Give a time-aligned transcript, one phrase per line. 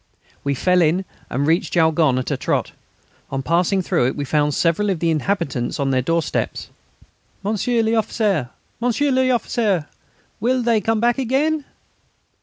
[0.43, 2.71] We fell in and reached Jaulgonne at a trot.
[3.29, 6.69] On passing through it we found several of the inhabitants on their doorsteps:
[7.43, 8.49] "Monsieur l'Officier,...
[8.79, 9.85] Monsieur l'Officier,
[10.39, 11.65] will they come back again?"